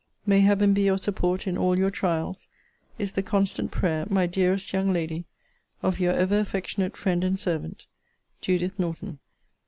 [0.25, 2.47] May Heaven be your support in all your trials,
[2.97, 5.25] is the constant prayer, my dearest young lady,
[5.83, 7.85] of Your ever affectionate friend and servant,
[8.41, 9.19] JUDITH NORTON.